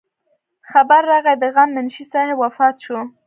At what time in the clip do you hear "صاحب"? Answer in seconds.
2.11-2.37